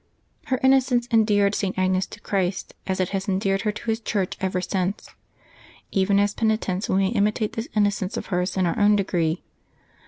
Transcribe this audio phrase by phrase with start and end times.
[0.47, 1.77] —Her innocence endeared St.
[1.77, 5.09] Agnes to Christ, as it has endeared her to His Church ever since.
[5.91, 9.43] Even as penitents we may imitate this innocence of hers in our own degree.